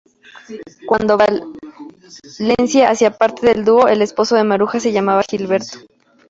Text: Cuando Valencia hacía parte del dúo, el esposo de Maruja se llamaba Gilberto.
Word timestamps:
Cuando 0.87 1.15
Valencia 1.15 2.89
hacía 2.89 3.11
parte 3.15 3.45
del 3.45 3.63
dúo, 3.63 3.87
el 3.87 4.01
esposo 4.01 4.33
de 4.33 4.43
Maruja 4.43 4.79
se 4.79 4.91
llamaba 4.91 5.21
Gilberto. 5.21 5.77